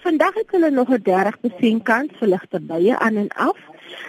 vandag 0.00 0.34
het 0.34 0.50
hulle 0.50 0.70
nog 0.70 0.88
'n 0.88 1.02
30% 1.02 1.82
kans 1.82 2.10
vir 2.18 2.28
ligte 2.28 2.60
bye 2.60 2.98
aan 2.98 3.16
en 3.16 3.28
af. 3.28 3.58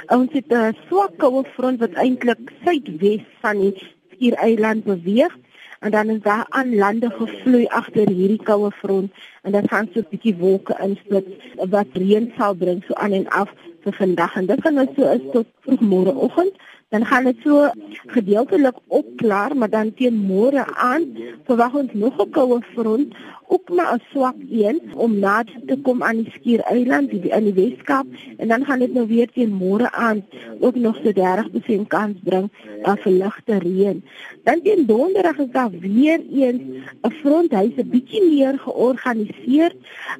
Ons 0.08 0.32
het 0.32 0.52
'n 0.52 0.78
swak 0.88 1.18
koue 1.18 1.44
front 1.56 1.80
wat 1.80 1.94
eintlik 1.94 2.40
suidwes 2.64 3.24
van 3.42 3.60
die 3.60 3.76
Skiereiland 4.12 4.84
beweeg. 4.84 5.38
En 5.80 5.92
dan 5.92 6.10
is 6.10 6.22
daar 6.22 6.46
aan 6.50 6.76
lande 6.76 7.10
gevloei 7.10 7.66
agter 7.68 8.08
hierdie 8.10 8.44
koue 8.44 8.72
front. 8.72 9.12
En 9.42 9.52
dan 9.52 9.68
gaan 9.68 9.90
so 9.94 10.00
'n 10.00 10.08
bietjie 10.10 10.36
wolke 10.36 10.76
insplit 10.82 11.28
wat 11.70 11.88
reën 11.94 12.34
sal 12.38 12.54
bring 12.54 12.84
so 12.84 12.94
aan 12.94 13.12
en 13.12 13.28
af 13.28 13.50
vir 13.84 13.94
vandag. 13.94 14.36
En 14.36 14.46
dit 14.46 14.62
gaan 14.62 14.74
nou 14.74 14.88
so 14.96 15.04
is 15.12 15.26
tot 15.32 15.48
vroegmôreoggend 15.60 16.56
dan 16.90 17.06
gaan 17.06 17.24
dit 17.24 17.38
so 17.44 17.70
gedeeltelik 18.16 18.78
opklaar 18.88 19.58
maar 19.58 19.70
dan 19.70 19.94
teen 19.94 20.16
môre 20.30 20.66
aan 20.76 21.06
verwag 21.46 21.74
ons 21.74 21.94
nog 21.94 22.18
'n 22.18 22.30
koue 22.30 22.62
front 22.74 23.14
ook 23.50 23.70
maar 23.70 23.94
'n 23.94 24.02
swak 24.12 24.36
een 24.50 24.82
om 24.96 25.20
na 25.20 25.44
te 25.44 25.78
kom 25.82 26.04
aan 26.04 26.16
die 26.16 26.32
Skiereiland 26.32 27.10
die 27.10 27.30
in 27.38 27.44
die 27.44 27.54
Weskaap 27.54 28.06
en 28.38 28.48
dan 28.48 28.66
gaan 28.66 28.80
dit 28.80 28.94
nou 28.94 29.08
weer 29.08 29.30
teen 29.32 29.54
môre 29.62 29.92
aan 29.92 30.26
ook 30.60 30.76
nog 30.76 30.96
so 31.04 31.12
30% 31.12 31.88
kans 31.88 32.18
bring 32.24 32.50
uh, 32.86 32.96
vir 32.96 33.12
ligte 33.12 33.58
reën. 33.58 34.04
Dan 34.44 34.62
teen 34.62 34.86
donderdag 34.86 35.38
is 35.38 35.52
daar 35.52 35.72
weer 35.72 36.22
eens 36.32 36.62
'n 37.02 37.12
front 37.22 37.52
hy's 37.52 37.78
'n 37.78 37.90
bietjie 37.90 38.24
meer 38.30 38.60
georganiseer 38.60 39.72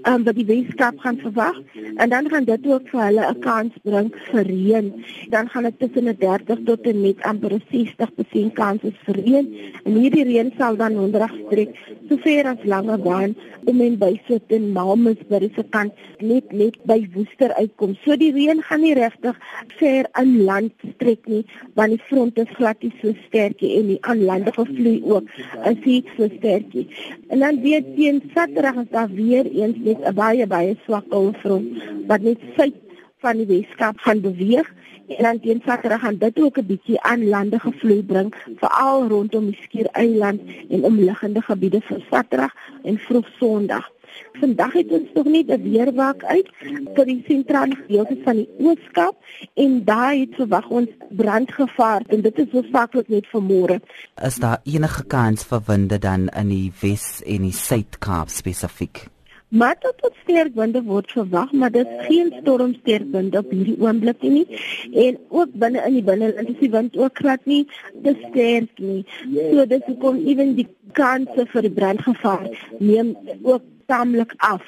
um, 0.04 0.24
wat 0.24 0.36
die 0.36 0.46
Weskaap 0.46 1.00
gaan 1.00 1.18
verwag 1.18 1.58
en 1.96 2.10
dan 2.10 2.30
gaan 2.30 2.44
dit 2.44 2.68
ook 2.68 2.88
vir 2.90 3.04
hulle 3.04 3.30
'n 3.30 3.40
kans 3.40 3.74
bring 3.84 4.14
vir 4.32 4.44
reën. 4.44 5.06
Dan 5.30 5.50
gaan 5.50 5.64
dit 5.64 5.80
tussen 5.80 6.08
'n 6.08 6.18
30 6.18 6.59
tot 6.68 6.88
en 6.90 7.02
met 7.02 7.22
amper 7.28 7.56
60% 7.72 8.54
kans 8.58 8.84
vir 9.06 9.20
reën 9.20 9.48
en 9.84 9.96
hierdie 9.96 10.26
reën 10.28 10.52
sal 10.58 10.78
dan 10.80 10.98
donderdag 10.98 11.34
strek 11.46 11.76
so 12.10 12.18
ver 12.24 12.48
as 12.52 12.64
lange 12.74 12.98
baan 13.06 13.36
om 13.70 13.82
en 13.86 13.98
by 14.02 14.12
so 14.28 14.40
teen 14.50 14.70
Malmesbury 14.76 15.50
se 15.56 15.64
kant 15.76 15.94
net 16.32 16.52
net 16.62 16.78
by 16.90 16.98
Woester 17.14 17.54
uitkom. 17.58 17.96
So 18.04 18.18
die 18.20 18.32
reën 18.36 18.64
gaan 18.66 18.84
nie 18.86 18.96
regtig 18.98 19.38
ver 19.80 20.10
in 20.22 20.34
land 20.50 20.74
strek 20.96 21.28
nie 21.30 21.44
want 21.78 21.96
die 21.96 22.02
front 22.10 22.40
is 22.42 22.52
glad 22.58 22.82
nie 22.84 22.94
so 23.02 23.14
sterk 23.28 23.64
en 23.70 23.94
die 23.94 24.00
aanlandige 24.12 24.66
vloei 24.74 24.98
ook 25.06 25.32
is 25.72 25.82
nie 25.86 26.02
so 26.18 26.30
sterk 26.38 26.74
nie. 26.74 26.88
En 27.30 27.46
dan 27.46 27.62
weer 27.64 27.86
teen 27.96 28.22
Saterdag 28.34 28.84
is 28.84 28.92
daar 28.92 29.10
weer 29.14 29.46
eens 29.46 29.78
net 29.86 30.00
'n 30.04 30.16
baie 30.16 30.48
baie 30.48 30.78
swak 30.86 31.08
front 31.42 31.68
wat 32.08 32.22
net 32.22 32.40
suid 32.58 32.89
van 33.20 33.38
die 33.38 33.48
Weskaap 33.48 34.00
gaan 34.00 34.22
beweeg 34.22 34.68
en 35.08 35.24
dan 35.24 35.40
teen 35.40 35.62
Saterdag 35.66 36.02
gaan 36.02 36.18
dit 36.18 36.40
ook 36.40 36.58
'n 36.58 36.66
bietjie 36.66 37.02
aan 37.02 37.30
landige 37.30 37.72
vloei 37.72 38.04
bring 38.04 38.34
veral 38.56 39.08
rondom 39.08 39.46
die 39.46 39.60
Skiereiland 39.62 40.42
en 40.70 40.84
omliggende 40.84 41.42
gebiede 41.42 41.82
vir 41.82 42.06
Saterdag 42.10 42.54
en 42.84 42.98
vroeg 42.98 43.28
Sondag. 43.40 43.92
Vandag 44.40 44.74
het 44.74 44.92
ons 44.92 45.10
nog 45.14 45.26
net 45.26 45.48
'n 45.48 45.62
weerwak 45.62 46.24
uit 46.24 46.48
vir 46.96 47.06
die 47.06 47.24
sentrale 47.28 47.76
gedeelte 47.76 48.18
van 48.24 48.36
die 48.36 48.50
Ooskaap 48.58 49.16
en 49.54 49.84
daar 49.84 50.14
het 50.14 50.36
verwag 50.36 50.70
ons 50.70 50.90
brandgevaar 51.10 52.02
en 52.08 52.22
dit 52.22 52.40
is 52.40 52.52
hoofsaaklik 52.52 53.08
net 53.08 53.28
vir 53.28 53.42
môre. 53.42 53.82
Is 54.24 54.36
daar 54.36 54.60
enige 54.64 55.04
kans 55.04 55.44
vir 55.44 55.62
winde 55.66 56.00
dan 56.00 56.28
in 56.28 56.48
die 56.48 56.72
Wes 56.82 57.22
en 57.26 57.42
die 57.42 57.54
Suid-Kaap 57.54 58.30
spesifiek? 58.30 59.10
Maar 59.50 59.78
tot 59.82 60.14
sterk 60.24 60.54
winde 60.54 60.82
word 60.86 61.12
verwag, 61.12 61.52
maar 61.52 61.72
dit 61.74 61.88
is 61.88 62.06
geen 62.06 62.28
stormsterk 62.42 63.08
wind 63.12 63.38
op 63.38 63.50
hierdie 63.50 63.78
oomblik 63.82 64.22
nie. 64.22 64.46
En 64.94 65.18
ook 65.30 65.56
binne 65.64 65.82
in 65.88 65.96
die 65.98 66.04
binneland 66.06 66.52
is 66.54 66.60
die 66.60 66.70
wind 66.70 66.98
ook 66.98 67.18
glad 67.18 67.46
nie 67.50 67.64
te 68.04 68.14
sterk 68.28 68.78
nie. 68.78 69.02
So 69.34 69.66
dis 69.66 69.88
hoekom 69.88 70.22
ewen 70.22 70.54
die 70.60 70.68
kanse 70.94 71.48
vir 71.50 71.66
die 71.66 71.74
brandgevaar 71.82 72.46
neem 72.78 73.16
ook 73.42 73.66
taamlik 73.90 74.38
af 74.38 74.66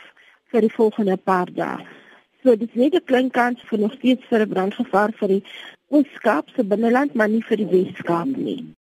vir 0.50 0.66
die 0.66 0.74
volgende 0.74 1.18
paar 1.18 1.54
dae. 1.54 1.86
So 2.42 2.58
dis 2.58 2.74
net 2.74 2.96
'n 2.98 3.06
klein 3.06 3.30
kans 3.30 3.62
vir 3.70 3.80
nog 3.80 3.94
steeds 3.94 4.26
vir 4.30 4.42
'n 4.42 4.50
brandgevaar 4.50 5.14
vir 5.14 5.28
die 5.28 5.44
Ooskaap 5.92 6.50
se 6.56 6.64
binneland, 6.64 7.14
maar 7.14 7.30
nie 7.30 7.44
vir 7.44 7.58
die 7.58 7.72
Weskaap 7.72 8.38
nie. 8.38 8.74